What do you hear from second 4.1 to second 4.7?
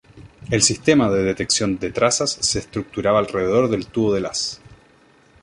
del haz.